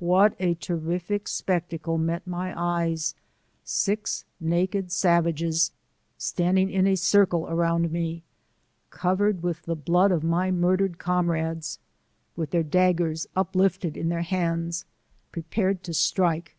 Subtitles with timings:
[0.00, 3.14] But what a terific spectacle met ray eyes:
[3.62, 5.70] six naked savages,
[6.16, 8.24] stand ing in a circle around me,
[8.90, 11.78] covered with the blood of my murdered comrades,
[12.34, 14.84] with their daggers uplifted in their hands,
[15.30, 16.56] prepared to strike.